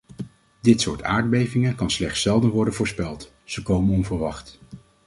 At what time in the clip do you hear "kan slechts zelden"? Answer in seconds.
1.75-2.49